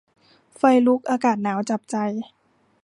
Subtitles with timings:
[0.55, 1.95] ไฟลุก อากาศหนาวจับใจ